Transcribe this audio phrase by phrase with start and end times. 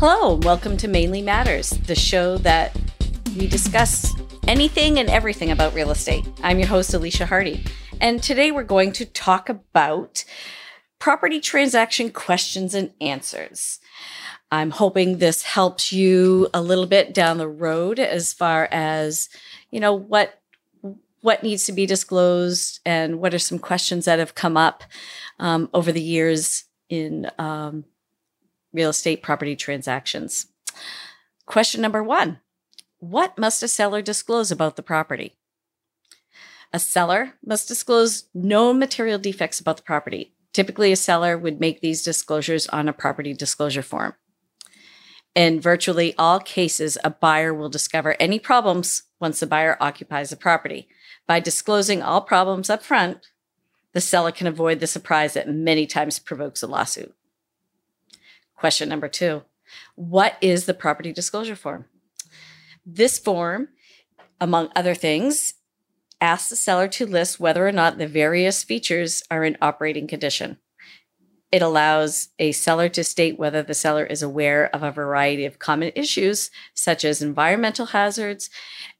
[0.00, 2.74] Hello, and welcome to Mainly Matters, the show that
[3.36, 4.14] we discuss
[4.48, 6.26] anything and everything about real estate.
[6.42, 7.66] I'm your host, Alicia Hardy,
[8.00, 10.24] and today we're going to talk about
[10.98, 13.78] property transaction questions and answers.
[14.50, 19.28] I'm hoping this helps you a little bit down the road as far as,
[19.70, 20.40] you know, what
[21.20, 24.82] what needs to be disclosed and what are some questions that have come up
[25.38, 27.84] um, over the years in um,
[28.72, 30.46] real estate property transactions.
[31.46, 32.40] Question number one
[32.98, 35.36] What must a seller disclose about the property?
[36.72, 40.34] A seller must disclose no material defects about the property.
[40.52, 44.14] Typically, a seller would make these disclosures on a property disclosure form.
[45.34, 50.36] In virtually all cases, a buyer will discover any problems once the buyer occupies the
[50.36, 50.88] property.
[51.26, 53.18] By disclosing all problems up front,
[53.92, 57.14] the seller can avoid the surprise that many times provokes a lawsuit.
[58.60, 59.42] Question number two
[59.94, 61.86] What is the property disclosure form?
[62.84, 63.68] This form,
[64.38, 65.54] among other things,
[66.20, 70.58] asks the seller to list whether or not the various features are in operating condition.
[71.50, 75.58] It allows a seller to state whether the seller is aware of a variety of
[75.58, 78.50] common issues, such as environmental hazards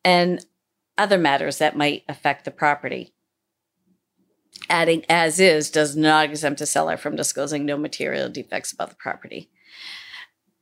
[0.03, 0.43] and
[0.97, 3.13] other matters that might affect the property.
[4.71, 8.97] Adding as is does not exempt a seller from disclosing no material defects about the
[8.97, 9.51] property.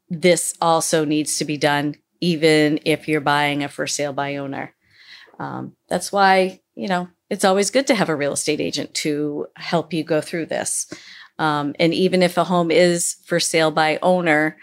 [0.09, 4.75] This also needs to be done even if you're buying a for sale by owner.
[5.39, 9.47] Um, that's why, you know, it's always good to have a real estate agent to
[9.57, 10.91] help you go through this.
[11.39, 14.57] Um, and even if a home is for sale by owner,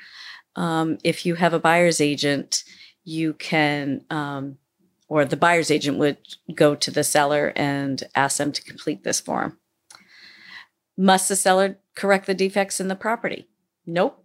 [0.56, 2.64] um, if you have a buyer's agent,
[3.04, 4.58] you can, um,
[5.08, 6.18] or the buyer's agent would
[6.54, 9.58] go to the seller and ask them to complete this form.
[10.98, 13.48] Must the seller correct the defects in the property?
[13.86, 14.24] Nope.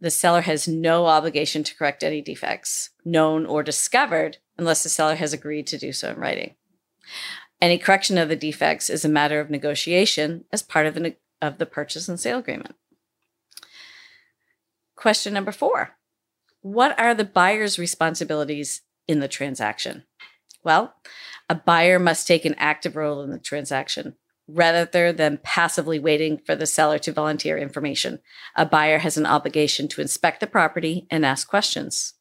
[0.00, 5.14] The seller has no obligation to correct any defects, known or discovered, unless the seller
[5.14, 6.54] has agreed to do so in writing.
[7.60, 11.58] Any correction of the defects is a matter of negotiation as part of the of
[11.58, 12.74] the purchase and sale agreement.
[14.96, 15.96] Question number four
[16.60, 20.04] What are the buyer's responsibilities in the transaction?
[20.64, 20.94] Well,
[21.48, 24.16] a buyer must take an active role in the transaction
[24.48, 28.20] rather than passively waiting for the seller to volunteer information.
[28.56, 32.14] A buyer has an obligation to inspect the property and ask questions.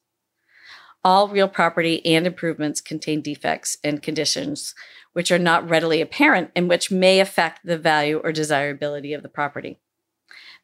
[1.03, 4.75] All real property and improvements contain defects and conditions
[5.14, 9.30] which are not readily apparent and which may affect the value or desirability of the
[9.30, 9.80] property.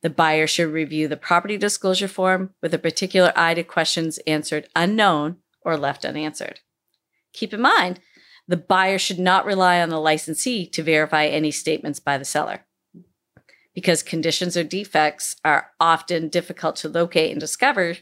[0.01, 4.69] The buyer should review the property disclosure form with a particular eye to questions answered
[4.75, 6.61] unknown or left unanswered.
[7.33, 8.00] Keep in mind,
[8.47, 12.66] the buyer should not rely on the licensee to verify any statements by the seller.
[13.75, 17.97] Because conditions or defects are often difficult to locate and discover,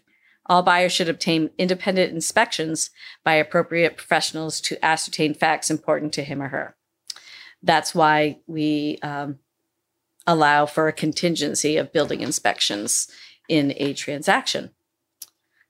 [0.46, 2.92] all buyers should obtain independent inspections
[3.24, 6.76] by appropriate professionals to ascertain facts important to him or her.
[7.64, 9.40] That's why we um,
[10.28, 13.10] allow for a contingency of building inspections
[13.50, 14.70] in a transaction.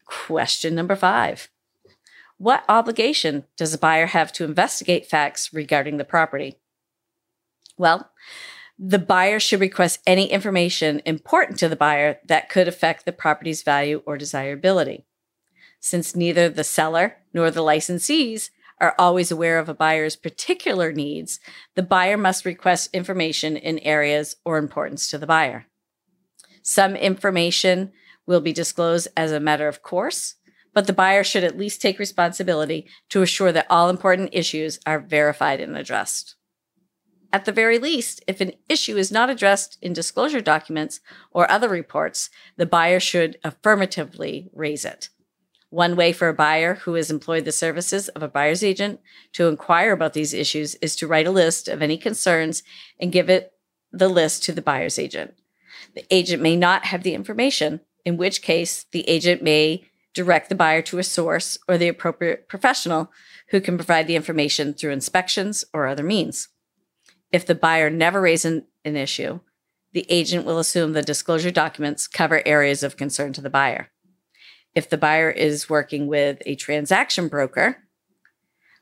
[0.06, 1.50] Question number five
[2.38, 6.58] What obligation does a buyer have to investigate facts regarding the property?
[7.78, 8.12] Well,
[8.78, 13.64] the buyer should request any information important to the buyer that could affect the property's
[13.64, 15.06] value or desirability.
[15.80, 18.50] Since neither the seller nor the licensees
[18.82, 21.40] are always aware of a buyer's particular needs,
[21.76, 25.68] the buyer must request information in areas or importance to the buyer.
[26.62, 27.94] Some information
[28.26, 30.36] will be disclosed as a matter of course,
[30.76, 35.00] but the buyer should at least take responsibility to assure that all important issues are
[35.00, 36.36] verified and addressed.
[37.32, 41.00] At the very least, if an issue is not addressed in disclosure documents
[41.32, 45.10] or other reports, the buyer should affirmatively raise it.
[45.70, 49.00] One way for a buyer who has employed the services of a buyer's agent
[49.34, 52.64] to inquire about these issues is to write a list of any concerns
[53.00, 53.54] and give it
[53.92, 55.36] the list to the buyer's agent.
[55.94, 59.86] The agent may not have the information, in which case the agent may
[60.16, 63.12] direct the buyer to a source or the appropriate professional
[63.50, 66.48] who can provide the information through inspections or other means.
[67.32, 69.42] If the buyer never raises an, issue,
[69.92, 73.90] the agent will assume the disclosure documents cover areas of concern to the buyer.
[74.74, 77.84] If the buyer is working with a transaction broker,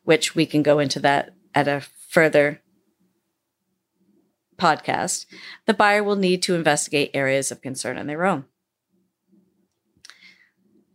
[0.04, 2.62] which we can go into that at a further
[4.58, 5.26] podcast,
[5.66, 8.46] the buyer will need to investigate areas of concern on their own.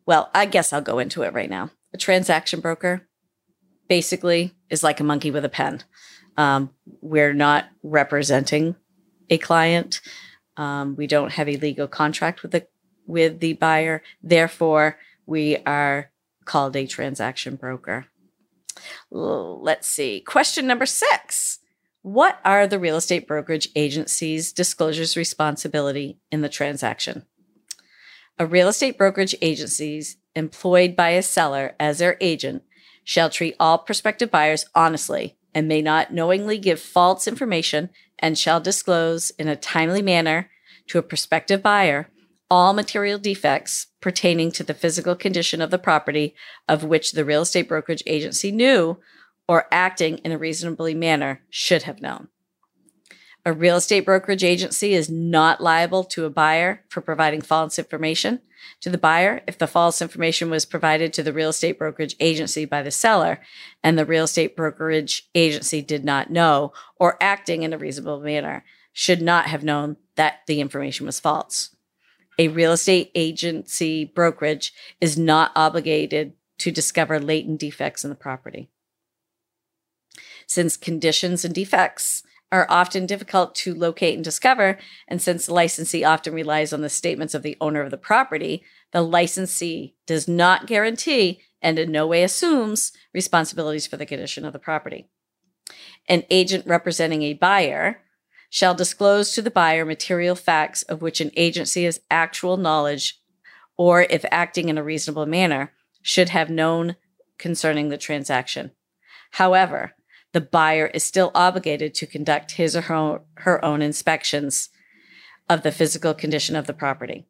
[0.08, 1.68] Well, I guess I'll go into it right now.
[1.92, 3.06] A transaction broker
[3.90, 5.82] basically is like a monkey with a pen.
[6.38, 6.70] Um,
[7.02, 8.76] we're not representing
[9.28, 10.00] a client.
[10.56, 12.66] Um, we don't have a legal contract with the
[13.06, 14.02] with the buyer.
[14.22, 14.96] Therefore,
[15.26, 16.10] we are
[16.46, 18.06] called a transaction broker.
[19.10, 20.20] Let's see.
[20.20, 21.58] Question number six.
[22.00, 27.26] What are the real estate brokerage agency's disclosures responsibility in the transaction?
[28.40, 32.62] A real estate brokerage agencies employed by a seller as their agent
[33.02, 38.60] shall treat all prospective buyers honestly and may not knowingly give false information and shall
[38.60, 40.50] disclose in a timely manner
[40.86, 42.10] to a prospective buyer
[42.50, 46.34] all material defects pertaining to the physical condition of the property
[46.68, 48.98] of which the real estate brokerage agency knew
[49.48, 52.28] or acting in a reasonably manner should have known.
[53.48, 58.42] A real estate brokerage agency is not liable to a buyer for providing false information
[58.82, 62.66] to the buyer if the false information was provided to the real estate brokerage agency
[62.66, 63.40] by the seller
[63.82, 68.66] and the real estate brokerage agency did not know or acting in a reasonable manner
[68.92, 71.74] should not have known that the information was false.
[72.38, 78.68] A real estate agency brokerage is not obligated to discover latent defects in the property.
[80.46, 86.04] Since conditions and defects are often difficult to locate and discover, and since the licensee
[86.04, 88.62] often relies on the statements of the owner of the property,
[88.92, 94.52] the licensee does not guarantee and in no way assumes responsibilities for the condition of
[94.52, 95.08] the property.
[96.08, 98.02] An agent representing a buyer
[98.48, 103.20] shall disclose to the buyer material facts of which an agency has actual knowledge
[103.76, 105.72] or, if acting in a reasonable manner,
[106.02, 106.96] should have known
[107.36, 108.72] concerning the transaction.
[109.32, 109.92] However,
[110.32, 114.68] the buyer is still obligated to conduct his or her, her own inspections
[115.48, 117.26] of the physical condition of the property.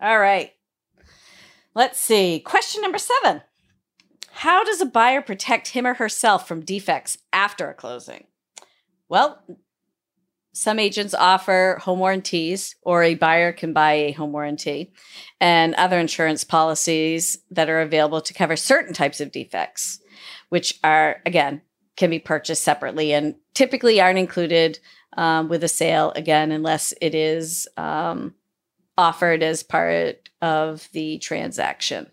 [0.00, 0.52] All right.
[1.74, 2.40] Let's see.
[2.40, 3.42] Question number seven
[4.30, 8.24] How does a buyer protect him or herself from defects after a closing?
[9.08, 9.42] Well,
[10.54, 14.92] some agents offer home warranties, or a buyer can buy a home warranty,
[15.40, 19.98] and other insurance policies that are available to cover certain types of defects,
[20.50, 21.60] which are, again,
[21.96, 24.78] can be purchased separately and typically aren't included
[25.16, 28.32] um, with a sale, again, unless it is um,
[28.96, 32.06] offered as part of the transaction.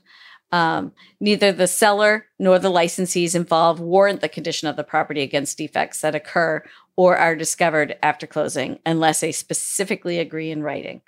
[0.52, 5.58] Um, neither the seller nor the licensees involved warrant the condition of the property against
[5.58, 6.64] defects that occur
[7.02, 11.02] or are discovered after closing unless they specifically agree in writing.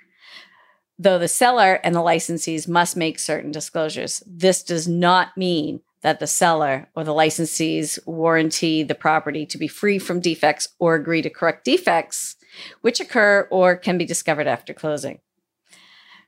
[0.98, 6.18] Though the seller and the licensees must make certain disclosures, this does not mean that
[6.18, 11.22] the seller or the licensees warranty the property to be free from defects or agree
[11.22, 12.34] to correct defects
[12.80, 15.20] which occur or can be discovered after closing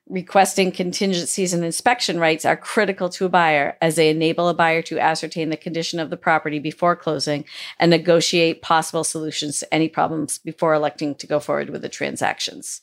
[0.08, 4.80] requesting contingencies and inspection rights are critical to a buyer as they enable a buyer
[4.80, 7.44] to ascertain the condition of the property before closing
[7.80, 12.82] and negotiate possible solutions to any problems before electing to go forward with the transactions.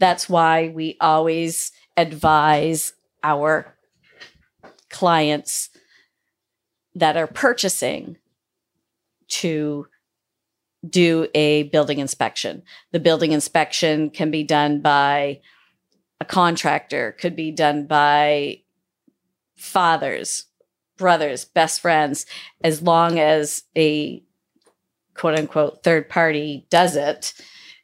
[0.00, 3.76] That's why we always advise our
[4.90, 5.70] clients
[6.94, 8.16] that are purchasing
[9.28, 9.86] to
[10.88, 12.62] do a building inspection.
[12.92, 15.40] The building inspection can be done by
[16.20, 18.62] a contractor, could be done by
[19.56, 20.46] fathers,
[20.96, 22.26] brothers, best friends,
[22.62, 24.22] as long as a
[25.14, 27.34] quote unquote third party does it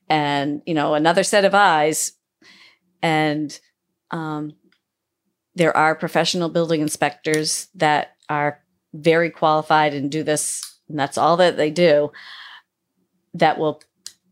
[0.08, 2.12] and you know another set of eyes.
[3.02, 3.58] And
[4.10, 4.54] um,
[5.54, 8.60] there are professional building inspectors that are
[8.92, 12.12] very qualified and do this and that's all that they do
[13.32, 13.82] that will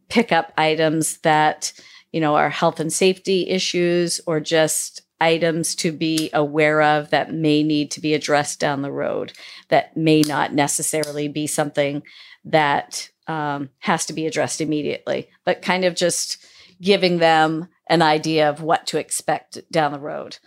[0.08, 1.72] pick up items that
[2.12, 7.32] you know, our health and safety issues or just items to be aware of that
[7.32, 9.32] may need to be addressed down the road
[9.68, 12.02] that may not necessarily be something
[12.44, 16.44] that um, has to be addressed immediately, but kind of just
[16.80, 20.38] giving them an idea of what to expect down the road.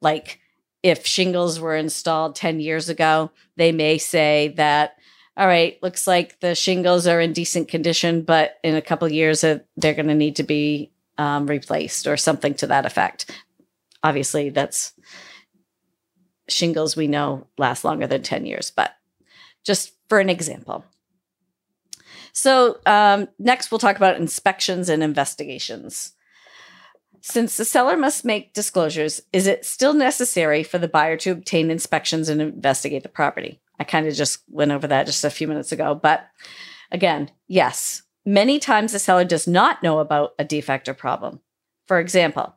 [0.00, 0.40] Like
[0.82, 4.96] if shingles were installed 10 years ago, they may say that
[5.38, 9.44] all right, looks like the shingles are in decent condition, but in a couple years,
[9.44, 13.30] uh, they're going to need to be um, replaced or something to that effect.
[14.02, 14.92] Obviously, that's
[16.48, 18.92] shingles we know last longer than 10 years, but
[19.64, 20.84] just for an example.
[22.32, 26.12] So, um, next we'll talk about inspections and investigations.
[27.22, 31.70] Since the seller must make disclosures, is it still necessary for the buyer to obtain
[31.70, 33.60] inspections and investigate the property?
[33.80, 36.26] I kind of just went over that just a few minutes ago, but
[36.92, 41.40] again, yes, Many times the seller does not know about a defect or problem.
[41.86, 42.56] For example,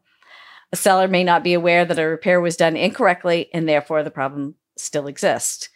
[0.71, 4.11] a seller may not be aware that a repair was done incorrectly and therefore the
[4.11, 5.69] problem still exists.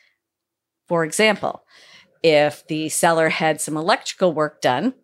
[0.88, 1.64] For example,
[2.24, 4.96] if the seller had some electrical work done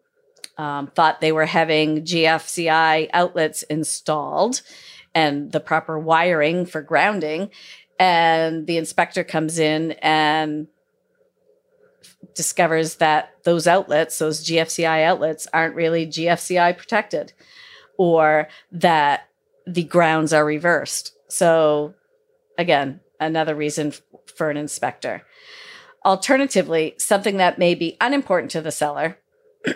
[0.60, 4.62] um, thought they were having GFCI outlets installed
[5.16, 7.50] and the proper wiring for grounding.
[7.98, 10.68] And the inspector comes in and
[12.36, 17.34] discovers that those outlets, those GFCI outlets, aren't really GFCI protected
[17.98, 19.28] or that
[19.68, 21.14] the grounds are reversed.
[21.28, 21.94] So,
[22.58, 23.94] again, another reason
[24.36, 25.24] for an inspector.
[26.06, 29.18] Alternatively, something that may be unimportant to the seller,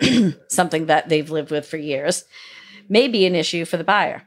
[0.48, 2.24] something that they've lived with for years,
[2.88, 4.22] may be an issue for the buyer.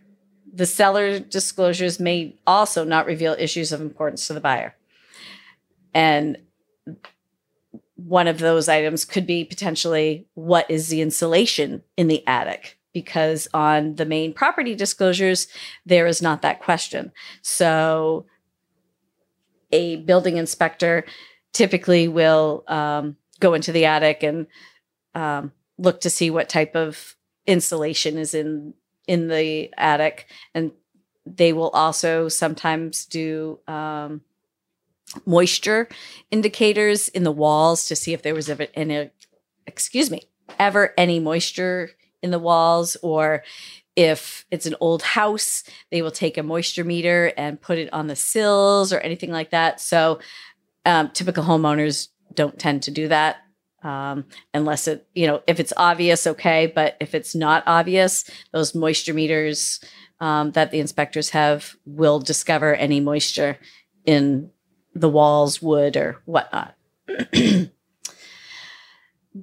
[0.53, 4.75] The seller disclosures may also not reveal issues of importance to the buyer.
[5.93, 6.37] And
[7.97, 12.77] one of those items could be potentially what is the insulation in the attic?
[12.93, 15.47] Because on the main property disclosures,
[15.85, 17.11] there is not that question.
[17.41, 18.25] So
[19.71, 21.05] a building inspector
[21.53, 24.47] typically will um, go into the attic and
[25.15, 28.73] um, look to see what type of insulation is in
[29.07, 30.71] in the attic and
[31.25, 34.21] they will also sometimes do um,
[35.25, 35.87] moisture
[36.31, 39.09] indicators in the walls to see if there was ever any
[39.65, 40.21] excuse me
[40.59, 43.43] ever any moisture in the walls or
[43.95, 48.07] if it's an old house they will take a moisture meter and put it on
[48.07, 49.81] the sills or anything like that.
[49.81, 50.19] So
[50.85, 53.37] um, typical homeowners don't tend to do that
[53.83, 58.75] um, unless it you know if it's obvious okay but if it's not obvious those
[58.75, 59.79] moisture meters
[60.19, 63.57] um, that the inspectors have will discover any moisture
[64.05, 64.49] in
[64.99, 66.75] the walls, wood, or whatnot.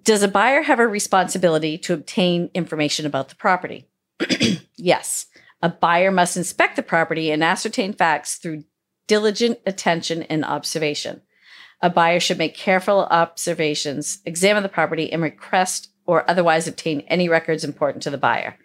[0.03, 3.87] Does a buyer have a responsibility to obtain information about the property?
[4.77, 5.27] yes.
[5.63, 8.65] A buyer must inspect the property and ascertain facts through
[9.07, 11.23] diligent attention and observation.
[11.81, 17.29] A buyer should make careful observations, examine the property, and request or otherwise obtain any
[17.29, 18.57] records important to the buyer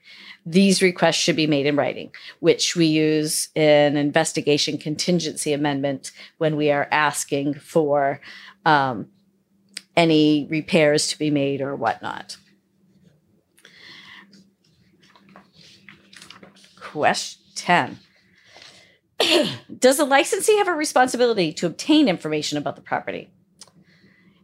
[0.46, 6.56] these requests should be made in writing, which we use in investigation contingency amendment when
[6.56, 8.22] we are asking for
[8.66, 9.08] um,
[9.96, 12.38] any repairs to be made or whatnot.
[16.80, 18.00] Question 10.
[19.80, 23.30] Does a licensee have a responsibility to obtain information about the property?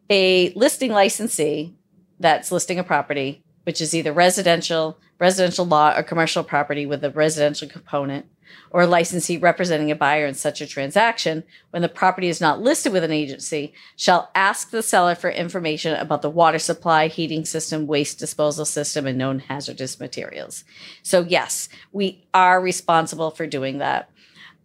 [0.10, 1.74] A listing licensee
[2.19, 7.10] that's listing a property, which is either residential, residential law or commercial property with a
[7.10, 8.25] residential component,
[8.69, 12.62] or a licensee representing a buyer in such a transaction, when the property is not
[12.62, 17.43] listed with an agency, shall ask the seller for information about the water supply, heating
[17.43, 20.63] system, waste disposal system, and known hazardous materials.
[21.01, 24.10] So, yes, we are responsible for doing that.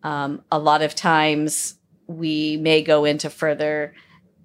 [0.03, 1.75] Um, a lot of times
[2.07, 3.95] we may go into further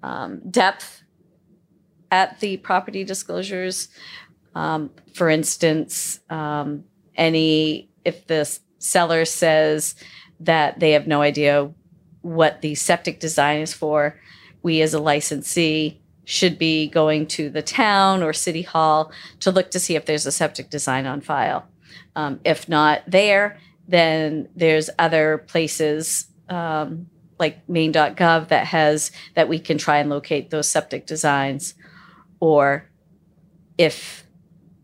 [0.02, 1.02] um, depth
[2.16, 3.88] at the property disclosures
[4.56, 9.94] um, for instance, um, any if the seller says
[10.40, 11.70] that they have no idea
[12.22, 14.18] what the septic design is for,
[14.62, 19.70] we as a licensee should be going to the town or city hall to look
[19.72, 21.68] to see if there's a septic design on file.
[22.16, 27.08] Um, if not there, then there's other places um,
[27.38, 31.74] like maine.gov that has that we can try and locate those septic designs
[32.40, 32.88] or
[33.78, 34.24] if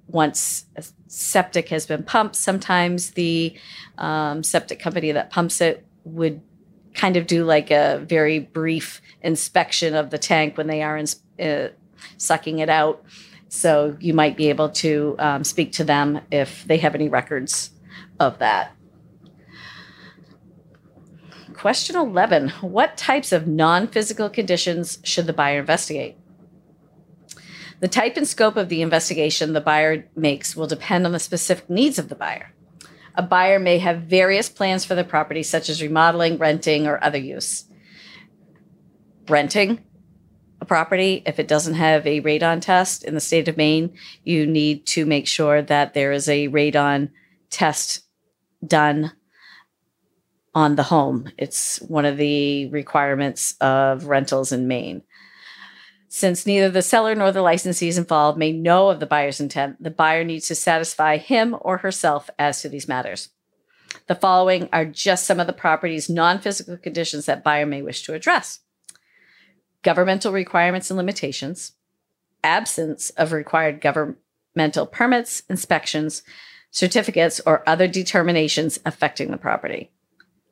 [0.07, 3.55] once a septic has been pumped, sometimes the
[3.99, 6.41] um, septic company that pumps it would
[6.95, 11.07] kind of do like a very brief inspection of the tank when they are in,
[11.41, 11.69] uh,
[12.19, 13.05] sucking it out.
[13.49, 17.71] So you might be able to um, speak to them if they have any records
[18.19, 18.75] of that.
[21.55, 26.17] Question 11 What types of non physical conditions should the buyer investigate?
[27.83, 31.69] The type and scope of the investigation the buyer makes will depend on the specific
[31.69, 32.55] needs of the buyer.
[33.17, 37.19] A buyer may have various plans for the property, such as remodeling, renting, or other
[37.19, 37.65] use.
[39.29, 39.85] Renting
[40.61, 44.47] a property, if it doesn't have a radon test in the state of Maine, you
[44.47, 47.11] need to make sure that there is a radon
[47.51, 48.05] test
[48.65, 49.11] done
[50.55, 51.29] on the home.
[51.37, 55.03] It's one of the requirements of rentals in Maine.
[56.15, 59.91] Since neither the seller nor the licensees involved may know of the buyer's intent, the
[59.91, 63.31] buyer needs to satisfy him or herself as to these matters.
[64.09, 68.03] The following are just some of the property's non physical conditions that buyer may wish
[68.03, 68.61] to address.
[69.83, 71.73] Governmental requirements and limitations,
[72.45, 76.23] absence of required governmental permits, inspections,
[76.71, 79.91] certificates, or other determinations affecting the property,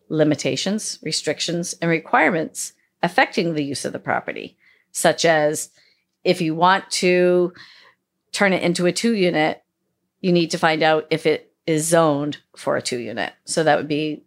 [0.09, 4.57] limitations, restrictions, and requirements affecting the use of the property
[4.93, 5.71] such as
[6.25, 7.53] if you want to
[8.33, 9.63] turn it into a two unit,
[10.21, 13.33] you need to find out if it is zoned for a two unit.
[13.45, 14.25] So that would be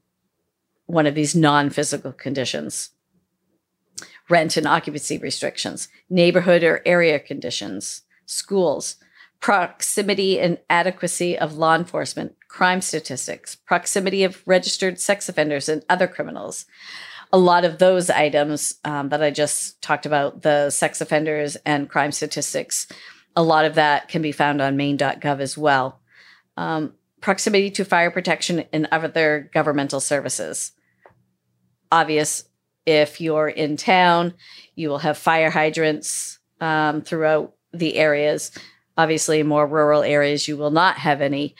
[0.85, 2.89] one of these non physical conditions
[4.29, 8.95] rent and occupancy restrictions, neighborhood or area conditions, schools,
[9.39, 16.07] proximity and adequacy of law enforcement, crime statistics, proximity of registered sex offenders and other
[16.07, 16.65] criminals.
[17.33, 21.89] A lot of those items um, that I just talked about, the sex offenders and
[21.89, 22.87] crime statistics,
[23.35, 25.99] a lot of that can be found on maine.gov as well.
[26.55, 30.71] Um, proximity to fire protection and other governmental services.
[31.91, 32.45] Obvious
[32.85, 34.33] if you're in town,
[34.75, 38.51] you will have fire hydrants um, throughout the areas.
[38.97, 41.55] Obviously, more rural areas, you will not have any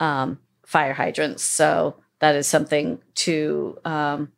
[0.00, 1.42] um, fire hydrants.
[1.42, 4.32] So that is something to um,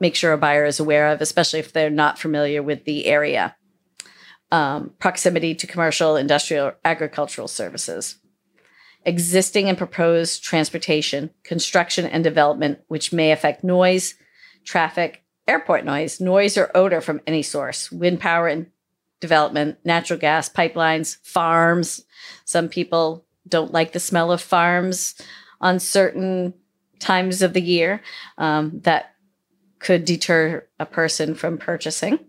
[0.00, 3.54] make sure a buyer is aware of, especially if they're not familiar with the area.
[4.50, 8.16] Um, proximity to commercial, industrial, agricultural services.
[9.04, 14.14] Existing and proposed transportation, construction, and development, which may affect noise,
[14.64, 18.66] traffic, airport noise, noise or odor from any source, wind power and
[19.20, 22.04] development, natural gas pipelines, farms.
[22.44, 25.14] Some people don't like the smell of farms
[25.60, 26.54] on certain
[26.98, 28.02] times of the year.
[28.38, 29.14] Um, that
[29.80, 32.20] could deter a person from purchasing.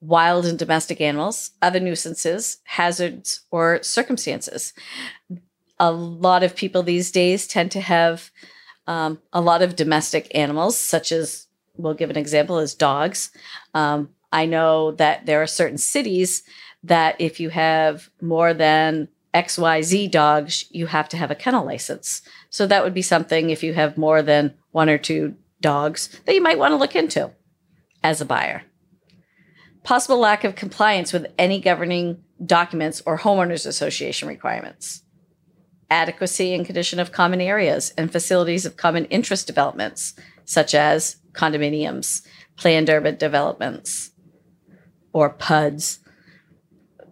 [0.00, 4.72] Wild and domestic animals, other nuisances, hazards, or circumstances.
[5.80, 8.30] A lot of people these days tend to have
[8.86, 13.30] um, a lot of domestic animals, such as, we'll give an example, as dogs.
[13.74, 16.42] Um, I know that there are certain cities
[16.84, 22.22] that if you have more than XYZ dogs, you have to have a kennel license.
[22.50, 26.34] So that would be something if you have more than one or two dogs that
[26.34, 27.32] you might want to look into
[28.02, 28.62] as a buyer.
[29.82, 35.02] Possible lack of compliance with any governing documents or homeowners association requirements.
[35.90, 40.14] Adequacy and condition of common areas and facilities of common interest developments,
[40.44, 42.22] such as condominiums,
[42.56, 44.10] planned urban developments,
[45.12, 46.00] or PUDs,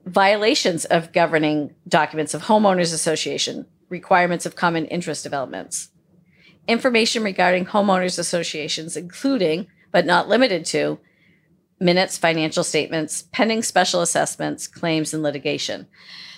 [0.04, 5.90] violations of governing documents of homeowners association, requirements of common interest developments,
[6.66, 10.98] information regarding homeowners associations, including but not limited to
[11.80, 15.86] minutes, financial statements, pending special assessments, claims, and litigation.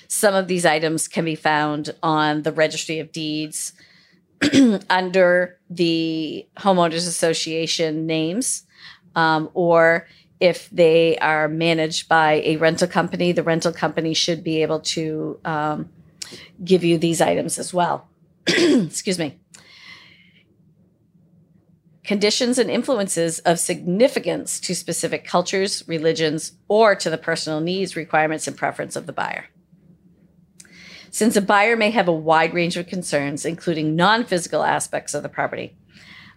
[0.08, 3.72] Some of these items can be found on the Registry of Deeds
[4.90, 8.64] under the Homeowners Association names,
[9.14, 10.06] um, or
[10.38, 15.40] if they are managed by a rental company, the rental company should be able to
[15.44, 15.88] um,
[16.62, 18.06] give you these items as well.
[18.46, 19.38] Excuse me.
[22.06, 28.46] Conditions and influences of significance to specific cultures, religions, or to the personal needs, requirements,
[28.46, 29.46] and preference of the buyer.
[31.10, 35.24] Since a buyer may have a wide range of concerns, including non physical aspects of
[35.24, 35.74] the property,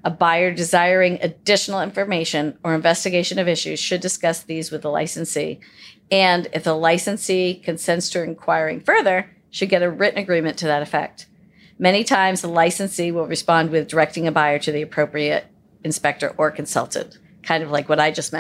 [0.04, 5.60] a buyer desiring additional information or investigation of issues should discuss these with the licensee.
[6.10, 10.82] And if the licensee consents to inquiring further, should get a written agreement to that
[10.82, 11.28] effect.
[11.78, 15.46] Many times, the licensee will respond with directing a buyer to the appropriate
[15.84, 18.34] inspector or consultant, kind of like what I just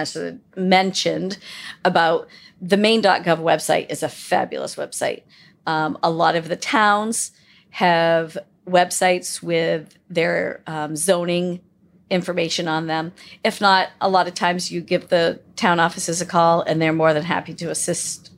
[0.55, 1.37] mentioned
[1.85, 2.27] about
[2.61, 5.23] the maine.gov website is a fabulous website.
[5.65, 7.31] Um, a lot of the towns
[7.71, 11.61] have websites with their um, zoning
[12.09, 13.13] information on them.
[13.43, 16.93] If not, a lot of times you give the town offices a call and they're
[16.93, 18.31] more than happy to assist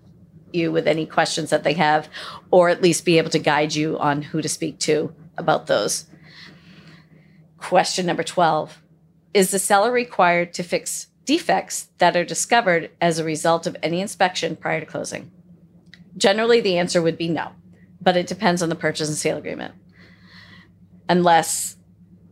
[0.51, 2.09] you with any questions that they have,
[2.49, 6.05] or at least be able to guide you on who to speak to about those.
[7.57, 8.80] Question number 12
[9.33, 14.01] Is the seller required to fix defects that are discovered as a result of any
[14.01, 15.31] inspection prior to closing?
[16.17, 17.51] Generally, the answer would be no,
[18.01, 19.73] but it depends on the purchase and sale agreement.
[21.07, 21.77] Unless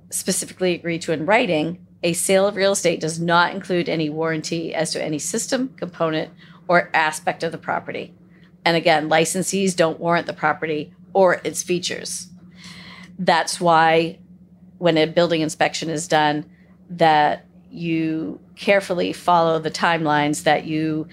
[0.09, 4.73] specifically agreed to in writing, a sale of real estate does not include any warranty
[4.73, 6.31] as to any system, component,
[6.67, 8.13] or aspect of the property.
[8.65, 12.27] And again, licensees don't warrant the property or its features.
[13.17, 14.19] That's why
[14.77, 16.45] when a building inspection is done,
[16.89, 21.07] that you carefully follow the timelines that you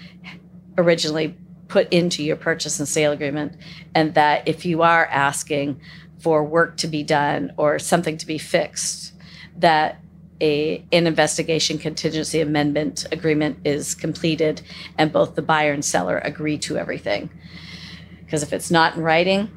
[0.77, 1.35] originally
[1.67, 3.53] put into your purchase and sale agreement.
[3.93, 5.79] And that if you are asking
[6.19, 9.13] for work to be done or something to be fixed,
[9.57, 9.99] that
[10.39, 14.61] a, an investigation contingency amendment agreement is completed
[14.97, 17.29] and both the buyer and seller agree to everything.
[18.23, 19.49] Because if it's not in writing,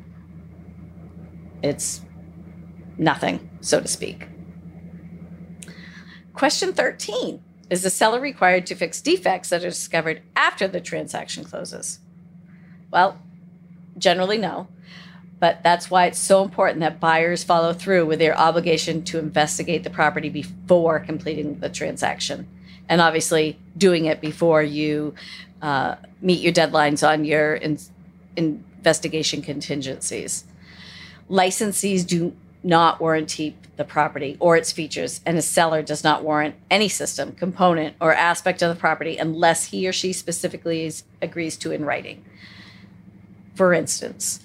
[1.62, 2.00] it's
[2.96, 4.29] nothing, so to speak.
[6.40, 11.44] Question 13 is the seller required to fix defects that are discovered after the transaction
[11.44, 11.98] closes?
[12.90, 13.20] Well,
[13.98, 14.66] generally no.
[15.38, 19.84] But that's why it's so important that buyers follow through with their obligation to investigate
[19.84, 22.48] the property before completing the transaction.
[22.88, 25.14] And obviously, doing it before you
[25.60, 27.78] uh, meet your deadlines on your in-
[28.34, 30.44] investigation contingencies.
[31.28, 36.54] Licensees do not warranty the property or its features, and a seller does not warrant
[36.70, 41.56] any system, component, or aspect of the property unless he or she specifically is, agrees
[41.56, 42.22] to in writing.
[43.54, 44.44] For instance,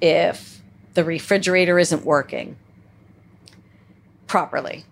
[0.00, 0.60] if
[0.94, 2.56] the refrigerator isn't working
[4.26, 4.84] properly,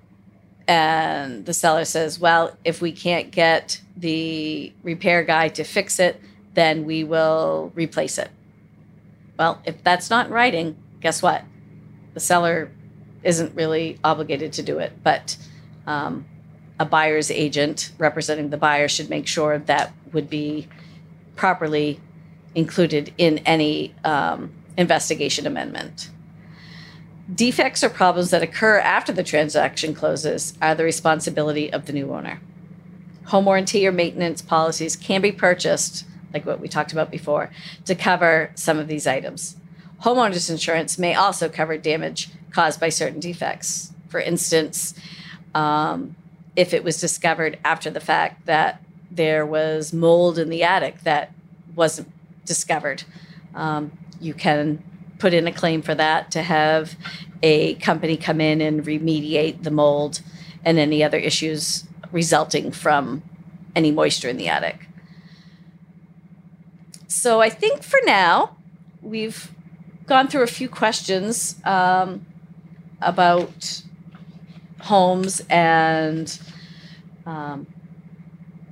[0.67, 6.21] and the seller says, Well, if we can't get the repair guy to fix it,
[6.55, 8.31] then we will replace it.
[9.39, 11.45] Well, if that's not in writing, guess what?
[12.15, 12.71] The seller
[13.23, 15.37] isn't really obligated to do it, but
[15.87, 16.25] um,
[16.79, 20.69] a buyer's agent representing the buyer should make sure that would be
[21.37, 22.01] properly
[22.55, 26.11] included in any um, investigation amendment.
[27.33, 32.13] Defects or problems that occur after the transaction closes are the responsibility of the new
[32.13, 32.41] owner.
[33.27, 37.51] Home warranty or maintenance policies can be purchased, like what we talked about before,
[37.87, 39.57] to cover some of these items.
[40.05, 43.91] Homeowners insurance may also cover damage caused by certain defects.
[44.11, 44.93] For instance,
[45.55, 46.15] um,
[46.57, 51.33] if it was discovered after the fact that there was mold in the attic that
[51.75, 52.13] wasn't
[52.45, 53.05] discovered,
[53.55, 54.85] um, you can
[55.19, 56.97] put in a claim for that to have
[57.43, 60.21] a company come in and remediate the mold
[60.67, 63.23] and any other issues resulting from
[63.75, 64.87] any moisture in the attic.
[67.09, 68.59] So I think for now,
[69.01, 69.51] we've
[70.07, 71.57] gone through a few questions.
[71.65, 72.27] Um,
[73.05, 73.83] about
[74.81, 76.39] homes and
[77.27, 77.67] um,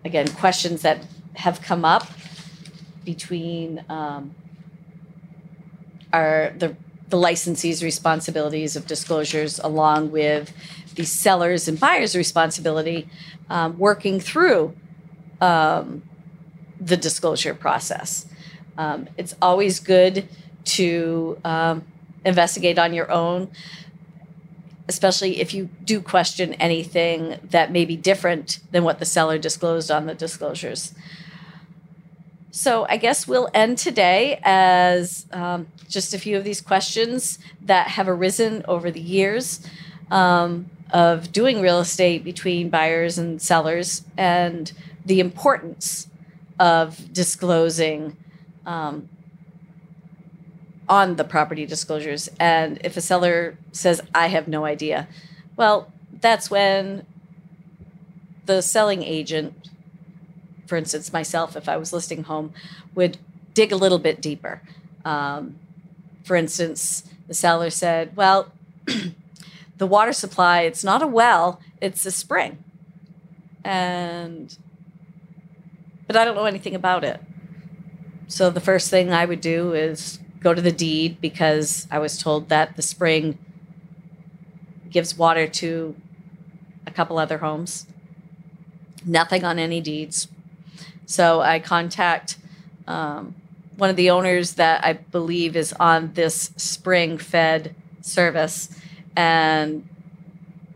[0.04, 2.06] again questions that have come up
[3.04, 4.34] between um,
[6.12, 6.76] our the
[7.08, 10.52] the licensee's responsibilities of disclosures along with
[10.94, 13.08] the sellers and buyers responsibility
[13.50, 14.74] um, working through
[15.40, 16.02] um,
[16.80, 18.26] the disclosure process
[18.78, 20.28] um, it's always good
[20.64, 21.84] to um,
[22.24, 23.50] investigate on your own
[24.88, 29.90] especially if you do question anything that may be different than what the seller disclosed
[29.90, 30.92] on the disclosures.
[32.50, 37.88] So I guess we'll end today as um, just a few of these questions that
[37.88, 39.66] have arisen over the years
[40.10, 44.70] um, of doing real estate between buyers and sellers and
[45.06, 46.08] the importance
[46.58, 48.14] of disclosing
[48.66, 49.08] um,
[50.92, 52.28] on the property disclosures.
[52.38, 55.08] And if a seller says, I have no idea,
[55.56, 57.06] well, that's when
[58.44, 59.54] the selling agent,
[60.66, 62.52] for instance, myself, if I was listing home,
[62.94, 63.16] would
[63.54, 64.60] dig a little bit deeper.
[65.02, 65.56] Um,
[66.24, 68.52] for instance, the seller said, Well,
[69.78, 72.62] the water supply, it's not a well, it's a spring.
[73.64, 74.58] And,
[76.06, 77.18] but I don't know anything about it.
[78.28, 82.18] So the first thing I would do is go to the deed because I was
[82.18, 83.38] told that the spring
[84.90, 85.96] gives water to
[86.86, 87.86] a couple other homes.
[89.04, 90.28] Nothing on any deeds.
[91.06, 92.36] So I contact
[92.86, 93.34] um,
[93.76, 98.68] one of the owners that I believe is on this spring fed service,
[99.16, 99.88] and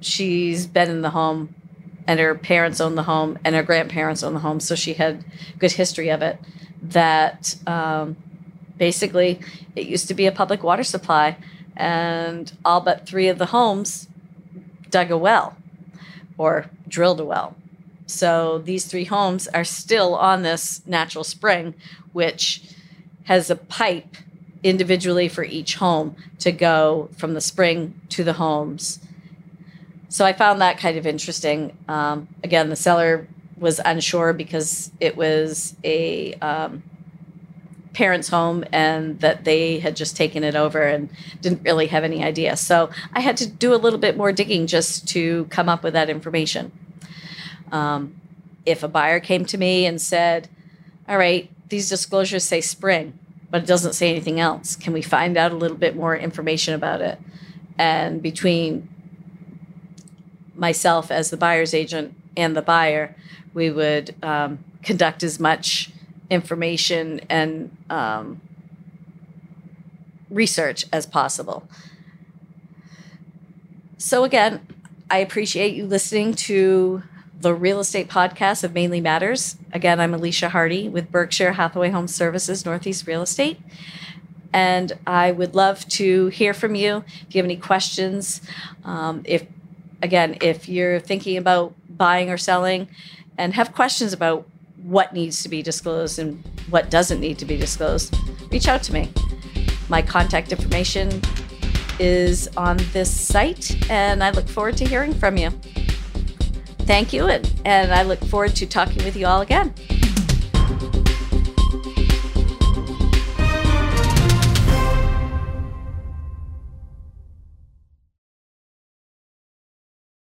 [0.01, 1.55] she's been in the home,
[2.07, 5.25] and her parents own the home, and her grandparents own the home, so she had
[5.59, 6.39] good history of it.
[6.83, 8.17] That um,
[8.79, 9.41] basically,
[9.75, 11.37] it used to be a public water supply,
[11.77, 14.09] and all but three of the homes
[14.91, 15.57] dug a well
[16.39, 17.55] or drilled a well.
[18.07, 21.75] So these three homes are still on this natural spring,
[22.13, 22.63] which
[23.25, 24.17] has a pipe
[24.63, 29.01] individually for each home to go from the spring to the homes.
[30.09, 31.77] So I found that kind of interesting.
[31.89, 33.27] Um, again, the seller
[33.59, 36.83] was unsure because it was a um,
[37.97, 41.09] parents' home and that they had just taken it over and
[41.41, 42.55] didn't really have any idea.
[42.55, 45.95] So I had to do a little bit more digging just to come up with
[45.95, 46.73] that information.
[47.73, 48.21] Um,
[48.67, 50.49] if a buyer came to me and said,
[51.09, 53.19] All right, these disclosures say spring,
[53.51, 56.75] but it doesn't say anything else, can we find out a little bit more information
[56.75, 57.19] about it?
[57.79, 58.89] And between
[60.55, 63.17] myself as the buyer's agent and the buyer,
[63.55, 65.91] we would um, conduct as much
[66.31, 68.41] information and um,
[70.31, 71.69] research as possible.
[73.99, 74.67] So, again,
[75.11, 77.03] I appreciate you listening to
[77.41, 79.57] the real estate podcast of Mainly Matters.
[79.73, 83.61] Again, I'm Alicia Hardy with Berkshire Hathaway Home Services Northeast Real Estate.
[84.53, 88.41] And I would love to hear from you if you have any questions.
[88.85, 89.47] Um, if,
[90.03, 92.89] again, if you're thinking about buying or selling
[93.37, 94.49] and have questions about
[94.87, 98.17] what needs to be disclosed and what doesn't need to be disclosed,
[98.53, 99.11] reach out to me.
[99.89, 101.21] My contact information
[101.99, 105.51] is on this site, and I look forward to hearing from you.
[106.81, 109.75] Thank you, and, and I look forward to talking with you all again.